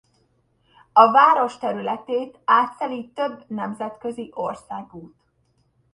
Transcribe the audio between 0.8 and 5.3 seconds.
A város területét átszeli több nemzetközi országút.